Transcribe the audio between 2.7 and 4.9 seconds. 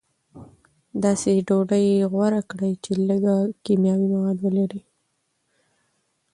چې لږ کیمیاوي مواد ولري.